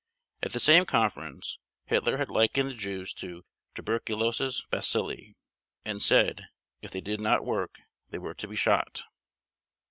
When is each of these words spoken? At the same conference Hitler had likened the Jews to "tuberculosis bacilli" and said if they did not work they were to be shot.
At 0.41 0.53
the 0.53 0.59
same 0.59 0.85
conference 0.87 1.59
Hitler 1.85 2.17
had 2.17 2.27
likened 2.27 2.71
the 2.71 2.73
Jews 2.73 3.13
to 3.13 3.45
"tuberculosis 3.75 4.63
bacilli" 4.71 5.35
and 5.85 6.01
said 6.01 6.47
if 6.81 6.89
they 6.89 7.01
did 7.01 7.21
not 7.21 7.45
work 7.45 7.77
they 8.09 8.17
were 8.17 8.33
to 8.33 8.47
be 8.47 8.55
shot. 8.55 9.03